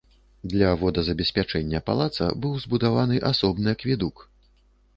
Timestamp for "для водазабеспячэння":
0.53-1.81